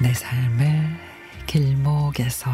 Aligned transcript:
내 0.00 0.14
삶의 0.14 0.86
길목에서 1.46 2.52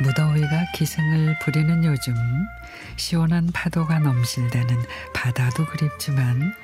무더위가 0.00 0.66
기승을 0.74 1.38
부리는 1.40 1.84
요즘 1.84 2.14
시원한 2.96 3.50
파도가 3.52 3.98
넘실대는 3.98 4.76
바다도 5.12 5.66
그립지만 5.66 6.54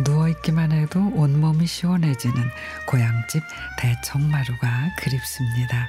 누워있기만 0.00 0.70
해도 0.72 1.10
온몸이 1.14 1.66
시원해지는 1.66 2.50
고향집 2.86 3.42
대청마루가 3.78 4.94
그립습니다. 4.96 5.88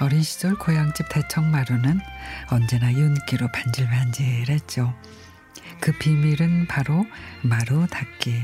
어린 0.00 0.22
시절 0.22 0.56
고향집 0.56 1.08
대청마루는 1.08 2.00
언제나 2.50 2.92
윤기로 2.92 3.48
반질반질했죠. 3.52 4.94
그 5.80 5.92
비밀은 5.92 6.66
바로 6.66 7.06
마루 7.42 7.86
닦기. 7.86 8.42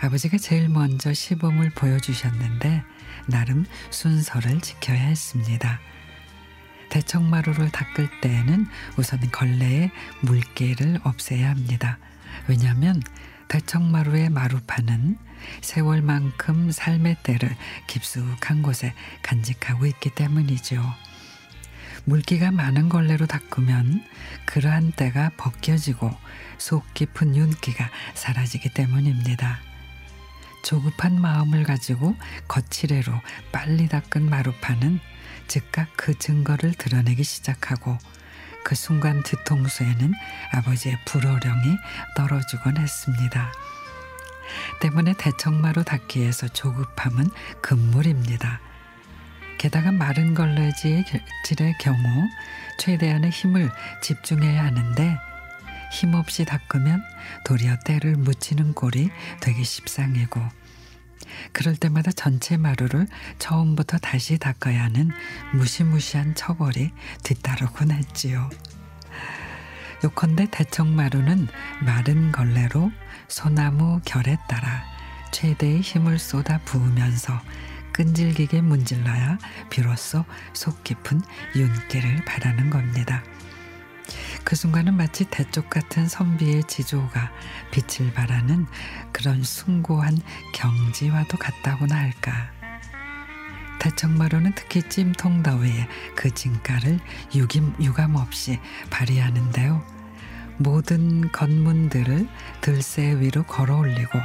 아버지가 0.00 0.38
제일 0.38 0.70
먼저 0.70 1.12
시범을 1.12 1.70
보여주셨는데 1.70 2.82
나름 3.26 3.66
순서를 3.90 4.60
지켜야 4.60 5.00
했습니다. 5.00 5.78
대청마루를 6.90 7.70
닦을 7.70 8.08
때에는 8.20 8.66
우선 8.96 9.20
걸레에 9.30 9.90
물기를 10.20 11.00
없애야 11.02 11.48
합니다. 11.50 11.98
왜냐하면 12.46 13.02
대청마루의 13.48 14.30
마루판은 14.30 15.18
세월만큼 15.62 16.70
삶의 16.70 17.16
때를 17.22 17.56
깊숙한 17.86 18.62
곳에 18.62 18.94
간직하고 19.22 19.86
있기 19.86 20.10
때문이죠. 20.14 20.82
물기가 22.04 22.50
많은 22.50 22.88
걸레로 22.88 23.26
닦으면 23.26 24.04
그러한 24.46 24.92
때가 24.92 25.30
벗겨지고 25.36 26.10
속 26.58 26.92
깊은 26.94 27.36
윤기가 27.36 27.90
사라지기 28.14 28.70
때문입니다. 28.74 29.69
조급한 30.62 31.20
마음을 31.20 31.64
가지고 31.64 32.16
거칠애로 32.48 33.12
빨리 33.52 33.88
닦은 33.88 34.28
마루판은 34.28 35.00
즉각 35.48 35.88
그 35.96 36.18
증거를 36.18 36.74
드러내기 36.74 37.24
시작하고 37.24 37.98
그 38.64 38.74
순간 38.74 39.22
뒤통수에는 39.22 40.12
아버지의 40.52 40.98
불호령이 41.06 41.76
떨어지곤 42.16 42.76
했습니다. 42.76 43.52
때문에 44.80 45.14
대청마루 45.16 45.84
닦기에서 45.84 46.48
조급함은 46.48 47.30
금물입니다. 47.62 48.60
게다가 49.58 49.92
마른 49.92 50.34
걸레질의 50.34 51.04
경우 51.80 52.28
최대한의 52.78 53.30
힘을 53.30 53.70
집중해야 54.02 54.64
하는데 54.64 55.18
힘없이 55.92 56.44
닦으면 56.44 57.02
도리어 57.44 57.76
때를 57.84 58.16
묻히는 58.16 58.74
꼴이 58.74 59.10
되기 59.40 59.64
십상이고 59.64 60.40
그럴 61.52 61.76
때마다 61.76 62.10
전체 62.12 62.56
마루를 62.56 63.06
처음부터 63.38 63.98
다시 63.98 64.38
닦아야 64.38 64.84
하는 64.84 65.10
무시무시한 65.54 66.34
처벌이 66.34 66.92
뒤따르곤 67.22 67.90
했지요. 67.90 68.48
요컨대 70.02 70.48
대청마루는 70.50 71.48
마른 71.84 72.32
걸레로 72.32 72.90
소나무 73.28 74.00
결에 74.04 74.38
따라 74.48 74.84
최대의 75.32 75.80
힘을 75.80 76.18
쏟아 76.18 76.58
부으면서 76.64 77.38
끈질기게 77.92 78.62
문질러야 78.62 79.38
비로소 79.68 80.24
속 80.52 80.82
깊은 80.84 81.20
윤기를 81.54 82.24
바라는 82.24 82.70
겁니다. 82.70 83.22
그 84.44 84.56
순간은 84.56 84.96
마치 84.96 85.24
대쪽 85.24 85.70
같은 85.70 86.08
선비의 86.08 86.64
지조가 86.64 87.30
빛을 87.70 88.12
발하는 88.12 88.66
그런 89.12 89.42
숭고한 89.42 90.18
경지와도 90.54 91.36
같다고나 91.38 91.94
할까. 91.94 92.50
대청마루는 93.80 94.52
특히 94.54 94.82
찜통더위에 94.82 95.88
그 96.14 96.32
진가를 96.32 97.00
유김, 97.34 97.74
유감 97.80 98.16
없이 98.16 98.60
발휘하는데요. 98.90 99.82
모든 100.58 101.32
건문들을 101.32 102.28
들새 102.60 103.18
위로 103.18 103.42
걸어 103.44 103.78
올리고 103.78 104.18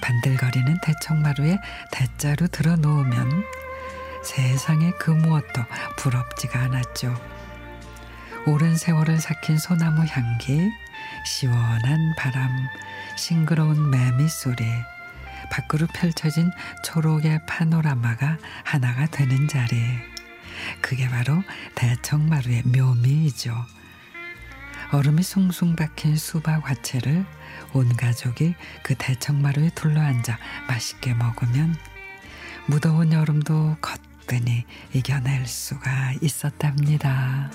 반들거리는 0.00 0.78
대청마루에 0.82 1.58
대자로 1.90 2.46
들어 2.46 2.76
놓으면 2.76 3.42
세상에 4.22 4.92
그 4.92 5.10
무엇도 5.10 5.64
부럽지가 5.96 6.60
않았죠. 6.60 7.35
오랜 8.48 8.76
세월을 8.76 9.18
삭힌 9.18 9.58
소나무 9.58 10.04
향기, 10.06 10.70
시원한 11.24 12.14
바람, 12.16 12.48
싱그러운 13.16 13.90
매미 13.90 14.28
소리, 14.28 14.64
밖으로 15.50 15.88
펼쳐진 15.88 16.52
초록의 16.84 17.40
파노라마가 17.46 18.38
하나가 18.62 19.06
되는 19.06 19.48
자리. 19.48 19.76
그게 20.80 21.08
바로 21.08 21.42
대청마루의 21.74 22.62
묘미이죠. 22.66 23.52
얼음이 24.92 25.24
숭숭 25.24 25.74
박힌 25.74 26.16
수박 26.16 26.70
화채를 26.70 27.26
온 27.72 27.96
가족이 27.96 28.54
그 28.84 28.94
대청마루에 28.96 29.70
둘러앉아 29.74 30.38
맛있게 30.68 31.14
먹으면 31.14 31.74
무더운 32.66 33.12
여름도 33.12 33.78
거뜬히 33.80 34.64
이겨낼 34.92 35.46
수가 35.46 36.12
있었답니다. 36.20 37.50